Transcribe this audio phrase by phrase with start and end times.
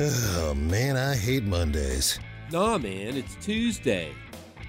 [0.00, 2.20] Oh man, I hate Mondays.
[2.52, 4.12] Nah, man, it's Tuesday.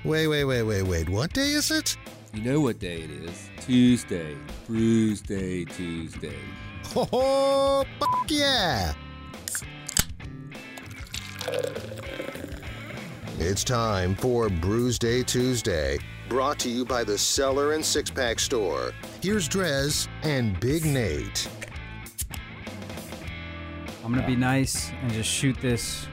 [0.04, 1.08] Wait, wait, wait, wait, wait.
[1.08, 1.96] What day is it?
[2.34, 3.50] You know what day it is?
[3.62, 4.36] Tuesday.
[4.66, 6.40] Bruise Day Tuesday.
[6.96, 7.86] Ho ho!
[8.00, 8.94] Fuck yeah!
[13.38, 18.40] It's time for Brews Day Tuesday, brought to you by the Cellar and Six Pack
[18.40, 18.94] Store.
[19.22, 21.48] Here's Drez and Big Nate.
[24.10, 26.08] I'm gonna be nice and just shoot this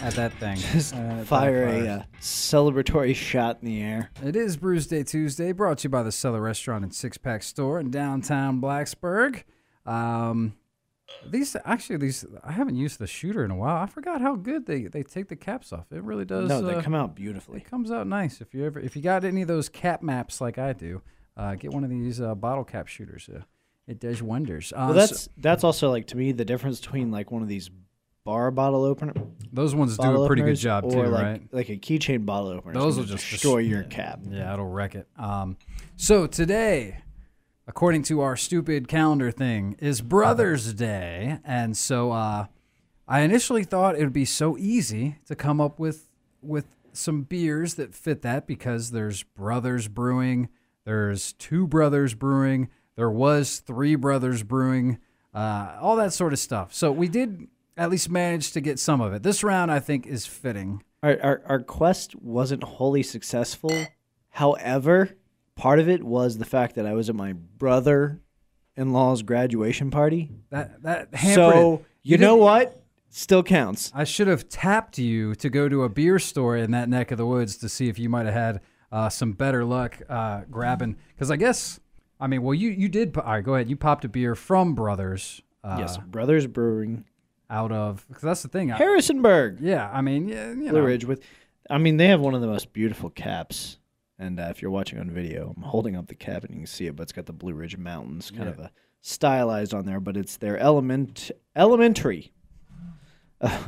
[0.00, 0.56] at that thing.
[0.72, 4.10] Just Uh, fire a uh, celebratory shot in the air.
[4.24, 7.42] It is Brews Day Tuesday, brought to you by the Cellar Restaurant and Six Pack
[7.42, 9.42] Store in downtown Blacksburg.
[9.84, 10.54] Um,
[11.28, 13.76] these actually these I haven't used the shooter in a while.
[13.82, 15.92] I forgot how good they, they take the caps off.
[15.92, 16.48] It really does.
[16.48, 17.58] no, they uh, come out beautifully.
[17.58, 18.40] It comes out nice.
[18.40, 21.02] If you ever if you got any of those cap maps like I do,
[21.36, 23.28] uh, get one of these uh, bottle cap shooters.
[23.86, 24.72] It does wonders.
[24.72, 27.48] Uh, Well, so- that's that's also like to me the difference between like one of
[27.48, 27.70] these
[28.24, 29.12] bar bottle opener.
[29.52, 31.42] those ones do a pretty good job too, like, right?
[31.52, 32.72] Like a keychain bottle opener.
[32.72, 33.88] Those Those will will just destroy des- your yeah.
[33.88, 34.20] cap.
[34.30, 35.06] Yeah, it'll wreck it.
[35.18, 35.58] Um,
[35.96, 37.02] so today,
[37.66, 42.46] according to our stupid calendar thing, is Brothers Day, and so uh,
[43.06, 46.08] I initially thought it would be so easy to come up with
[46.40, 50.48] with some beers that fit that because there's Brothers Brewing,
[50.86, 54.98] there's Two Brothers Brewing, there was Three Brothers Brewing,
[55.34, 56.72] uh, all that sort of stuff.
[56.72, 59.22] So we did at least manage to get some of it.
[59.22, 60.82] This round, I think, is fitting.
[61.02, 63.86] Our, our our quest wasn't wholly successful.
[64.30, 65.10] However,
[65.54, 70.30] part of it was the fact that I was at my brother-in-law's graduation party.
[70.50, 71.84] That that hampered So it.
[72.02, 72.80] you, know what?
[73.10, 73.92] Still counts.
[73.94, 77.18] I should have tapped you to go to a beer store in that neck of
[77.18, 78.60] the woods to see if you might have had
[78.90, 80.96] uh, some better luck uh, grabbing.
[81.14, 81.78] Because I guess,
[82.24, 83.16] I mean, well, you you did.
[83.18, 83.68] All right, go ahead.
[83.68, 85.42] You popped a beer from Brothers.
[85.62, 87.04] Uh, yes, Brothers Brewing,
[87.50, 88.72] Out of because that's the thing.
[88.72, 89.58] I, Harrisonburg.
[89.60, 91.22] yeah, I mean, yeah, you Blue know, Ridge with,
[91.68, 93.78] I mean, they have one of the most beautiful caps.
[94.18, 96.66] And uh, if you're watching on video, I'm holding up the cap and you can
[96.66, 98.50] see it, but it's got the Blue Ridge Mountains kind Yeah.
[98.50, 98.70] of a
[99.00, 102.32] stylized on there, but it's their element elementary.
[103.42, 103.58] I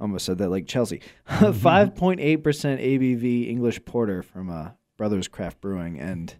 [0.00, 1.00] almost said that like Chelsea.
[1.30, 6.34] 5.8% ABV English Porter from uh, Brothers Craft Brewing, and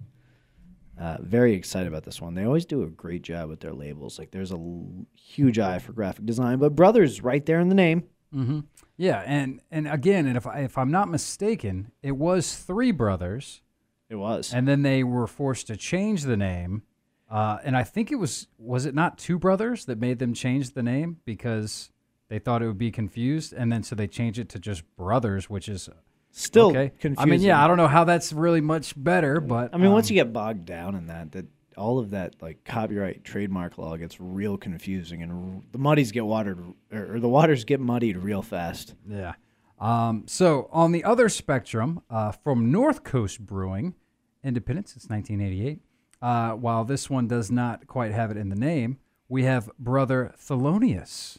[1.01, 2.35] uh, very excited about this one.
[2.35, 4.19] They always do a great job with their labels.
[4.19, 7.75] Like there's a l- huge eye for graphic design, but Brothers right there in the
[7.75, 8.05] name.
[8.33, 8.61] hmm
[8.97, 13.63] Yeah, and and again, and if I, if I'm not mistaken, it was three brothers.
[14.11, 14.53] It was.
[14.53, 16.83] and then they were forced to change the name.
[17.31, 20.75] Uh, and I think it was was it not two brothers that made them change
[20.75, 21.91] the name because
[22.29, 25.49] they thought it would be confused, and then so they changed it to just brothers,
[25.49, 25.89] which is
[26.32, 26.93] Still okay.
[26.98, 27.19] confusing.
[27.19, 30.09] I mean, yeah, I don't know how that's really much better, but I mean, once
[30.09, 33.97] um, you get bogged down in that, that all of that like copyright trademark law
[33.97, 36.59] gets real confusing, and r- the muddies get watered,
[36.91, 38.94] or, or the waters get muddied real fast.
[39.06, 39.34] Yeah.
[39.78, 43.94] Um, so on the other spectrum, uh, from North Coast Brewing,
[44.43, 45.81] Independence, it's 1988.
[46.22, 50.32] Uh, while this one does not quite have it in the name, we have Brother
[50.38, 51.38] Thelonious,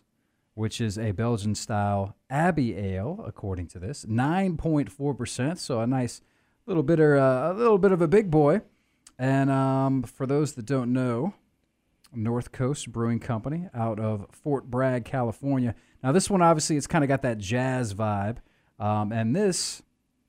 [0.54, 5.58] which is a Belgian style Abbey Ale, according to this, 9.4%.
[5.58, 6.22] So a nice
[6.66, 8.62] little bit, of, uh, a little bit of a big boy.
[9.18, 11.34] And um, for those that don't know,
[12.16, 15.76] North Coast Brewing Company out of Fort Bragg, California.
[16.04, 18.38] Now, this one obviously it's kind of got that jazz vibe,
[18.80, 19.82] um, and this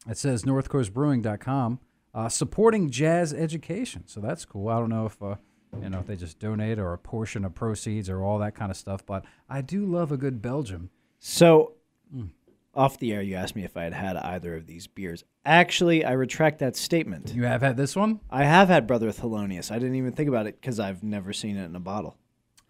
[0.09, 1.81] it says NorthCoastBrewing.com
[2.15, 4.05] uh, supporting jazz education.
[4.07, 4.69] So that's cool.
[4.69, 5.37] I don't know if uh,
[5.83, 8.71] you know if they just donate or a portion of proceeds or all that kind
[8.71, 10.91] of stuff, but I do love a good Belgium.
[11.19, 11.73] So,
[12.13, 12.27] Hmm.
[12.75, 15.25] off the air, you asked me if I had had either of these beers.
[15.47, 17.33] Actually, I retract that statement.
[17.35, 18.21] You have had this one?
[18.31, 19.71] I have had Brother Thelonious.
[19.71, 22.17] I didn't even think about it because I've never seen it in a bottle.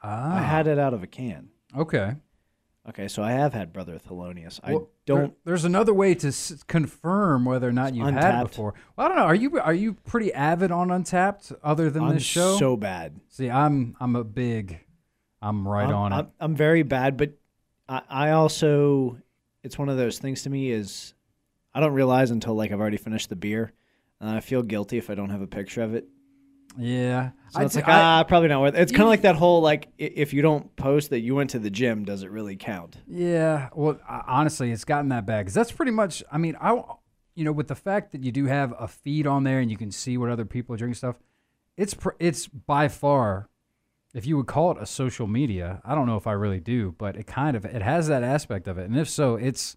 [0.02, 1.48] Ah, I had it out of a can.
[1.76, 2.14] okay.
[2.86, 4.60] Okay, so I have had Brother Thelonious.
[4.62, 5.34] I Well, don't.
[5.46, 8.74] there's another way to s- confirm whether or not you've had it before.
[8.96, 9.24] Well, I don't know.
[9.24, 12.58] Are you are you pretty avid on Untappd other than I'm this show?
[12.58, 13.18] so bad.
[13.30, 14.80] See, I'm I'm a big,
[15.40, 16.30] I'm right I'm, on I'm, it.
[16.40, 17.32] I'm very bad, but
[17.88, 19.16] I, I also
[19.62, 21.14] it's one of those things to me is
[21.74, 23.72] I don't realize until like I've already finished the beer,
[24.20, 26.06] and I feel guilty if I don't have a picture of it.
[26.76, 28.74] Yeah, So I'd it's like I- ah, probably not worth.
[28.74, 28.80] it.
[28.80, 31.50] It's kind of like that whole like i- if you don't post that you went
[31.50, 32.98] to the gym, does it really count?
[33.06, 33.68] yeah.
[33.74, 36.22] Well, I- honestly, it's gotten that bad because that's pretty much.
[36.32, 36.72] I mean, I,
[37.34, 39.76] you know, with the fact that you do have a feed on there and you
[39.76, 41.18] can see what other people are drinking stuff,
[41.76, 43.48] it's pr- it's by far,
[44.14, 46.94] if you would call it a social media, I don't know if I really do,
[46.98, 49.76] but it kind of it has that aspect of it, and if so, it's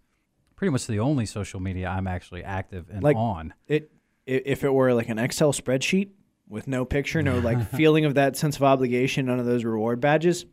[0.55, 3.53] pretty much the only social media I'm actually active and Like- on.
[3.67, 3.91] It
[4.27, 6.09] i- if it were like an Excel spreadsheet
[6.49, 9.99] with no picture, no like feeling of that sense of obligation, none of those reward
[9.99, 10.45] badges,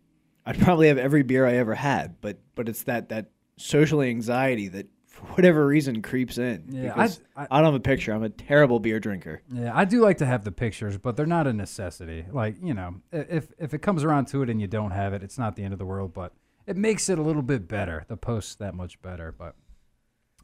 [0.47, 4.69] I'd probably have every beer I ever had, but but it's that that social anxiety
[4.69, 6.65] that for whatever reason creeps in.
[6.71, 8.13] Yeah, because I- I, don't have a picture.
[8.13, 9.43] I'm a terrible beer drinker.
[9.53, 12.27] Yeah, I do like to have the pictures, but they're not a necessity.
[12.31, 15.23] Like you know, if if it comes around to it and you don't have it,
[15.23, 16.13] it's not the end of the world.
[16.13, 16.33] But
[16.67, 18.05] it makes it a little bit better.
[18.09, 19.33] The post's that much better.
[19.37, 19.55] But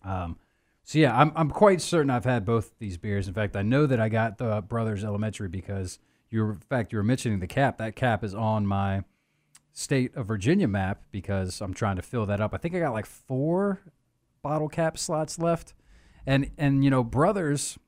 [0.05, 0.39] um,
[0.85, 3.29] so yeah, I'm I'm quite certain I've had both these beers.
[3.29, 5.99] In fact, I know that I got the Brothers Elementary because
[6.31, 7.79] you in fact, you were mentioning the cap.
[7.79, 9.05] That cap is on my
[9.73, 12.55] state of Virginia map because I'm trying to fill that up.
[12.55, 13.81] I think I got like four
[14.43, 15.75] bottle cap slots left,
[16.27, 17.79] and and you know, Brothers.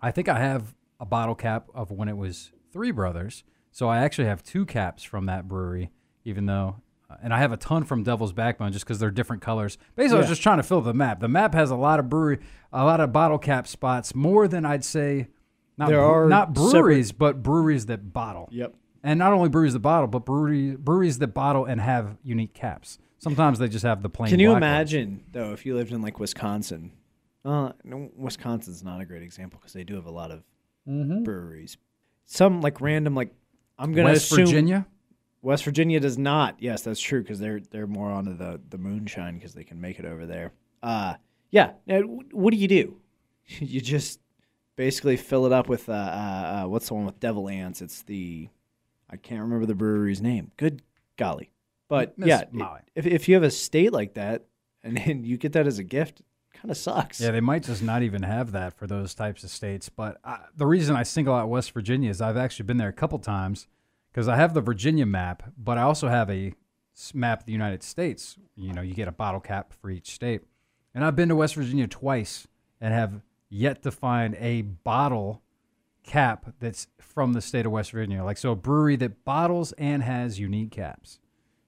[0.00, 3.44] I think I have a bottle cap of when it was Three Brothers.
[3.70, 5.90] So I actually have two caps from that brewery,
[6.24, 6.82] even though,
[7.22, 9.78] and I have a ton from Devil's Backbone just because they're different colors.
[9.96, 11.20] Basically, I was just trying to fill the map.
[11.20, 12.38] The map has a lot of brewery,
[12.72, 15.28] a lot of bottle cap spots, more than I'd say.
[15.78, 18.48] Not There bre- are not separate- breweries, but breweries that bottle.
[18.52, 18.74] Yep.
[19.02, 22.98] And not only breweries that bottle, but brewery, breweries that bottle and have unique caps.
[23.18, 24.30] Sometimes they just have the plain.
[24.30, 26.92] Can you imagine though if you lived in like Wisconsin?
[27.44, 30.42] Uh, no, Wisconsin's not a great example because they do have a lot of
[31.24, 31.76] breweries.
[32.24, 33.30] Some like random like
[33.78, 34.86] I'm gonna West assume Virginia?
[35.42, 36.56] West Virginia does not.
[36.60, 39.98] Yes, that's true because they're they're more onto the the moonshine because they can make
[39.98, 40.52] it over there.
[40.82, 41.14] Uh
[41.50, 41.72] yeah.
[41.86, 42.96] Now, what do you do?
[43.46, 44.20] you just
[44.76, 47.82] basically fill it up with uh, uh, uh what's the one with devil ants?
[47.82, 48.48] It's the
[49.10, 50.52] I can't remember the brewery's name.
[50.56, 50.82] Good
[51.16, 51.50] golly.
[51.88, 52.44] But Miss yeah,
[52.94, 54.44] if if you have a state like that
[54.84, 56.22] and you get that as a gift,
[56.54, 57.20] kind of sucks.
[57.20, 59.88] Yeah, they might just not even have that for those types of states.
[59.88, 62.92] But uh, the reason I single out West Virginia is I've actually been there a
[62.92, 63.66] couple times
[64.12, 66.52] because I have the Virginia map, but I also have a
[67.14, 68.36] map of the United States.
[68.54, 70.42] You know, you get a bottle cap for each state.
[70.94, 72.46] And I've been to West Virginia twice
[72.80, 75.42] and have yet to find a bottle
[76.02, 78.22] cap that's from the state of West Virginia.
[78.22, 81.18] Like, so a brewery that bottles and has unique caps.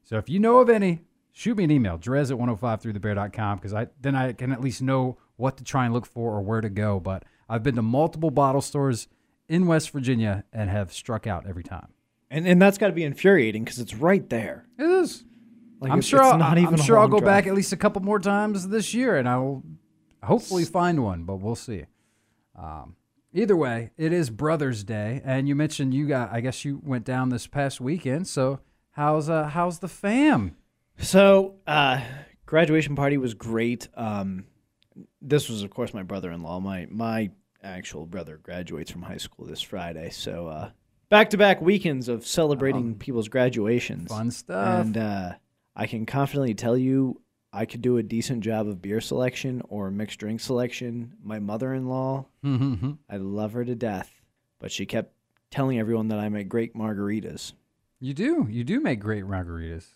[0.02, 1.00] So if you know of any,
[1.32, 5.16] shoot me an email, drez at 105throughthebear.com, because I then I can at least know
[5.36, 7.00] what to try and look for or where to go.
[7.00, 9.08] But I've been to multiple bottle stores
[9.48, 11.93] in West Virginia and have struck out every time.
[12.34, 14.66] And and that's got to be infuriating because it's right there.
[14.78, 15.24] It is.
[15.80, 16.20] Like I'm it's- sure.
[16.20, 17.44] it's I'll, not I'm sure I'll go drive.
[17.44, 19.62] back at least a couple more times this year, and I'll
[20.22, 21.24] hopefully find one.
[21.24, 21.84] But we'll see.
[22.58, 22.96] Um,
[23.32, 26.32] either way, it is Brothers Day, and you mentioned you got.
[26.32, 28.26] I guess you went down this past weekend.
[28.28, 28.60] So
[28.92, 30.56] how's uh how's the fam?
[30.98, 32.00] So, uh,
[32.46, 33.88] graduation party was great.
[33.96, 34.46] Um,
[35.20, 36.60] this was, of course, my brother-in-law.
[36.60, 37.30] My my
[37.62, 40.10] actual brother graduates from high school this Friday.
[40.10, 40.70] So, uh,
[41.14, 44.08] back-to-back weekends of celebrating people's graduations.
[44.10, 44.80] Fun stuff.
[44.86, 45.32] And uh,
[45.76, 47.20] I can confidently tell you,
[47.52, 51.12] I could do a decent job of beer selection or mixed drink selection.
[51.22, 52.90] My mother-in-law, Mm-hmm.
[53.08, 54.10] I love her to death,
[54.58, 55.12] but she kept
[55.52, 57.52] telling everyone that I make great margaritas.
[58.00, 58.48] You do.
[58.50, 59.86] You do make great margaritas.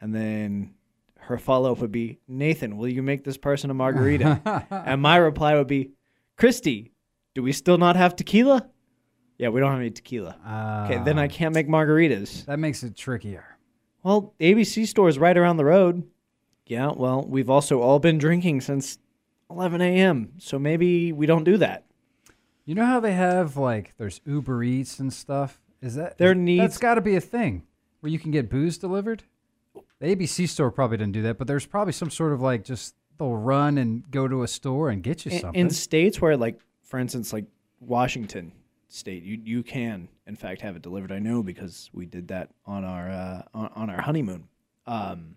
[0.00, 0.74] And then
[1.18, 4.40] her follow up would be, Nathan, will you make this person a margarita?
[4.70, 5.90] and my reply would be,
[6.36, 6.92] Christy,
[7.34, 8.68] do we still not have tequila?
[9.40, 10.36] Yeah, we don't have any tequila.
[10.84, 12.44] Okay, then I Ah, can't make margaritas.
[12.44, 13.56] That makes it trickier.
[14.02, 16.02] Well, the ABC store is right around the road.
[16.66, 18.98] Yeah, well, we've also all been drinking since
[19.50, 21.84] 11 a.m., so maybe we don't do that.
[22.66, 25.60] You know how they have like there's Uber Eats and stuff.
[25.80, 27.62] Is that There needs- that's got to be a thing
[28.00, 29.22] where you can get booze delivered?
[30.00, 32.94] The ABC store probably didn't do that, but there's probably some sort of like just
[33.18, 35.60] they'll run and go to a store and get you In, something.
[35.60, 37.46] in states where, like, for instance, like
[37.80, 38.52] Washington
[38.92, 41.12] State, you you can in fact have it delivered.
[41.12, 44.48] I know because we did that on our uh, on, on our honeymoon.
[44.86, 45.36] Um,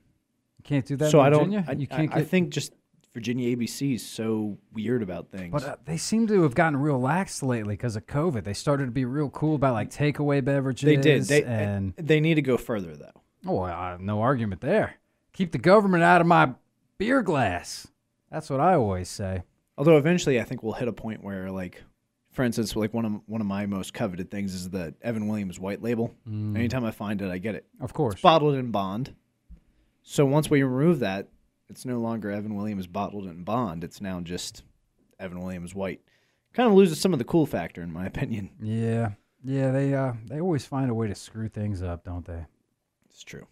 [0.57, 1.11] you can't do that.
[1.11, 1.39] so in I don't.
[1.45, 1.65] Virginia?
[1.67, 2.29] I, you can't I get.
[2.29, 2.73] think just
[3.13, 5.51] Virginia ABC is so weird about things.
[5.51, 8.43] but uh, they seem to have gotten real lax lately because of COVID.
[8.43, 10.85] They started to be real cool about like takeaway beverages.
[10.85, 11.23] they did.
[11.25, 13.21] They and they need to go further though.
[13.45, 14.95] oh, uh, no argument there.
[15.33, 16.53] Keep the government out of my
[16.97, 17.87] beer glass.
[18.31, 19.43] That's what I always say.
[19.77, 21.83] Although eventually, I think we'll hit a point where, like,
[22.33, 25.59] for instance, like one of one of my most coveted things is the Evan Williams
[25.59, 26.13] white label.
[26.27, 26.55] Mm.
[26.57, 27.65] Anytime I find it, I get it.
[27.79, 28.13] Of course.
[28.13, 29.15] it's bottled in bond.
[30.01, 31.29] So once we remove that,
[31.69, 33.83] it's no longer Evan Williams bottled in bond.
[33.83, 34.63] It's now just
[35.19, 36.01] Evan Williams white.
[36.53, 38.49] Kind of loses some of the cool factor, in my opinion.
[38.61, 39.11] Yeah,
[39.43, 39.71] yeah.
[39.71, 42.45] They uh, they always find a way to screw things up, don't they?
[43.09, 43.47] It's true.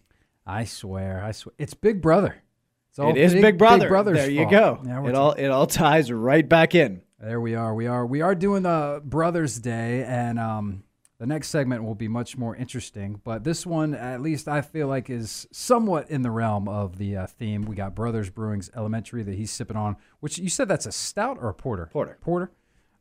[0.46, 2.42] I swear, I swear, it's Big Brother.
[2.90, 3.88] It's It is Big, Brother.
[3.88, 4.84] Brother's there you fault.
[4.84, 5.06] go.
[5.06, 7.00] It all it all ties right back in.
[7.22, 7.72] There we are.
[7.72, 8.04] We are.
[8.04, 10.82] We are doing the Brothers Day, and um,
[11.20, 13.20] the next segment will be much more interesting.
[13.22, 17.18] But this one, at least, I feel like is somewhat in the realm of the
[17.18, 17.62] uh, theme.
[17.62, 21.38] We got Brothers Brewing's Elementary that he's sipping on, which you said that's a stout
[21.40, 21.88] or a porter.
[21.92, 22.18] Porter.
[22.20, 22.50] Porter.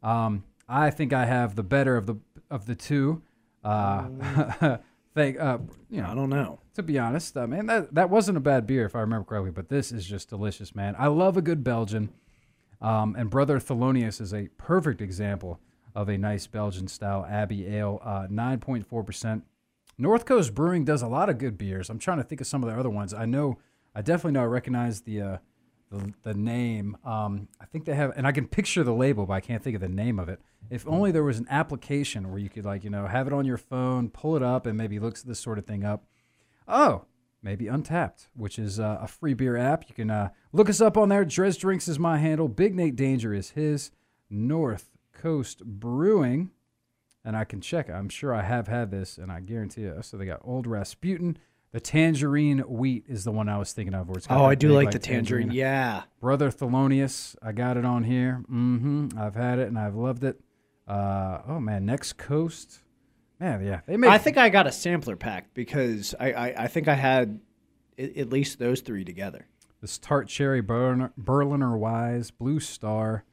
[0.03, 2.17] Um, I think I have the better of the
[2.51, 3.23] of the two.
[3.63, 4.77] Uh,
[5.13, 5.57] Thank, uh,
[5.89, 6.59] you know, I don't know.
[6.75, 9.49] to be honest, uh, man, that that wasn't a bad beer if I remember correctly.
[9.49, 10.95] But this is just delicious, man.
[10.97, 12.13] I love a good Belgian,
[12.81, 15.59] um, and Brother Thelonious is a perfect example
[15.93, 19.43] of a nice Belgian style Abbey Ale, uh, nine point four percent.
[19.97, 21.89] North Coast Brewing does a lot of good beers.
[21.89, 23.13] I'm trying to think of some of the other ones.
[23.13, 23.59] I know,
[23.93, 24.41] I definitely know.
[24.41, 25.37] I recognize the uh,
[25.91, 26.97] the, the name.
[27.03, 29.75] Um, I think they have, and I can picture the label, but I can't think
[29.75, 30.39] of the name of it.
[30.69, 33.45] If only there was an application where you could, like, you know, have it on
[33.45, 36.05] your phone, pull it up, and maybe looks this sort of thing up.
[36.67, 37.03] Oh,
[37.43, 39.87] maybe Untappd, which is uh, a free beer app.
[39.87, 41.25] You can uh, look us up on there.
[41.25, 42.47] Drez Drinks is my handle.
[42.47, 43.91] Big Nate Danger is his.
[44.29, 46.51] North Coast Brewing,
[47.25, 47.89] and I can check.
[47.89, 49.97] I'm sure I have had this, and I guarantee you.
[50.01, 51.37] So they got Old Rasputin.
[51.73, 54.09] The tangerine wheat is the one I was thinking of.
[54.09, 55.51] Where it's Oh, I do big, like the tangerine.
[55.51, 56.03] Yeah.
[56.19, 58.43] Brother Thelonious, I got it on here.
[58.51, 59.17] Mm-hmm.
[59.17, 60.39] I've had it and I've loved it.
[60.87, 62.79] Uh, oh man, Next Coast,
[63.41, 64.09] man, yeah, they make.
[64.09, 67.39] I think I got a sampler pack because I, I, I think I had
[67.97, 69.47] at, at least those three together.
[69.81, 73.25] this tart cherry Berliner, Berliner Weisse Blue Star,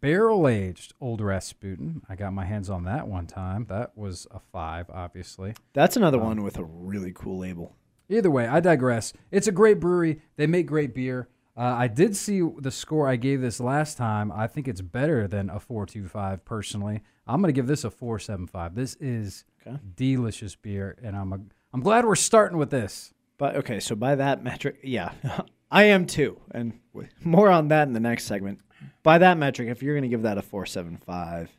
[0.00, 2.02] barrel aged Old Rasputin.
[2.08, 3.66] I got my hands on that one time.
[3.68, 5.54] That was a five, obviously.
[5.72, 7.74] That's another one with a really cool label.
[8.10, 9.14] Either way, I digress.
[9.30, 10.20] It's a great brewery.
[10.36, 11.28] They make great beer.
[11.56, 14.30] Uh, I did see the score I gave this last time.
[14.32, 17.00] I think it's better than a 4.25 personally.
[17.26, 18.74] I'm going to give this a 4.75.
[18.74, 19.78] This is Okay.
[19.96, 21.40] delicious beer, and I'm a,
[21.72, 23.12] I'm glad we're starting with this.
[23.38, 25.12] But okay, so by that metric, yeah,
[25.70, 26.78] I am too, and
[27.22, 28.60] more on that in the next segment.
[29.02, 31.50] By that metric, if you're going to give that a four seven five,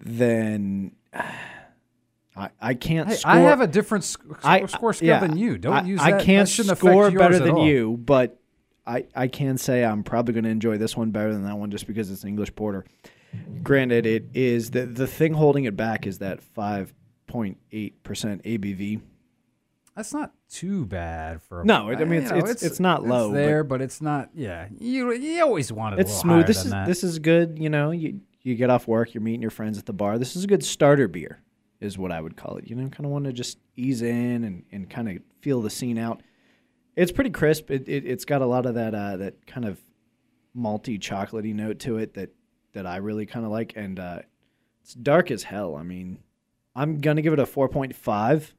[0.00, 0.92] then
[2.36, 3.32] I I can't Hey, score.
[3.32, 5.58] I have a different sc- I- score scale yeah, than you.
[5.58, 7.66] Don't I, use I can't that score better than all.
[7.66, 8.38] you, but
[8.86, 11.70] I I can say I'm probably going to enjoy this one better than that one
[11.70, 12.84] just because it's an English porter.
[13.62, 16.94] Granted, it is the the thing holding it back is that five
[17.36, 19.02] point eight percent ABV.
[19.94, 21.60] That's not too bad for.
[21.60, 24.30] A, No, I mean, it's- know, it's- it's not low, but- there, but it's not.
[24.34, 25.98] Yeah, you you always wanted.
[25.98, 26.46] It's a little smooth.
[26.46, 26.86] This than is that.
[26.86, 27.58] this is good.
[27.58, 30.18] You know, you you get off work, you're meeting your friends at the bar.
[30.18, 31.42] This is a good starter beer,
[31.80, 32.68] is what I would call it.
[32.70, 35.68] You know, kind of want to just ease in and, and kind of feel the
[35.70, 36.22] scene out.
[36.94, 37.70] It's pretty crisp.
[37.70, 39.78] It, it it's got a lot of that uh, that kind of
[40.56, 42.30] malty, chocolatey note to it that
[42.72, 44.20] that I really kind of like, and uh,
[44.82, 45.74] it's dark as hell.
[45.76, 46.18] I mean,
[46.76, 48.54] I'm gonna give it a four point five.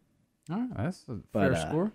[0.51, 1.91] All right, that's a But, fair uh, score.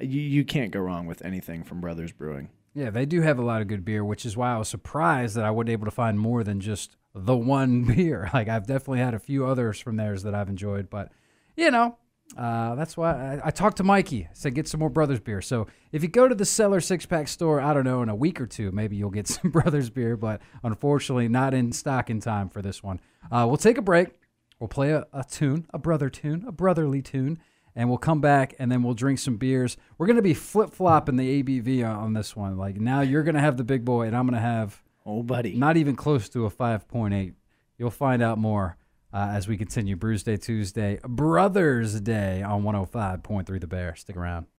[0.00, 2.48] You you can't go wrong with anything from Brothers Brewing.
[2.74, 5.34] Yeah, they do have a lot of good beer, which is why I was surprised
[5.36, 8.30] that I wasn't able to find more than just the one beer.
[8.32, 11.10] Like I've definitely had a few others from theirs that I've enjoyed, but
[11.56, 11.96] you know,
[12.36, 14.26] uh, that's why I, I talked to Mikey.
[14.26, 15.40] I said get some more Brothers beer.
[15.40, 18.14] So if you go to the Cellar Six Pack store, I don't know, in a
[18.14, 20.16] week or two, maybe you'll get some Brothers beer.
[20.16, 23.00] But unfortunately, not in stock in time for this one.
[23.32, 24.17] Uh, we'll take a break.
[24.58, 27.38] We'll play a, a tune, a brother tune, a brotherly tune,
[27.76, 29.76] and we'll come back and then we'll drink some beers.
[29.96, 32.56] We're gonna be flip flopping the ABV on, this one.
[32.56, 35.54] Like now, you're gonna have the big boy, and I'm gonna have Oh, buddy.
[35.54, 37.34] not even close to a 5.8.
[37.78, 38.76] You'll find out more
[39.12, 39.94] uh, as we continue.
[39.96, 43.94] Brews Day Tuesday, Brothers Day on 105.3 The Bear.
[43.94, 44.48] Stick around.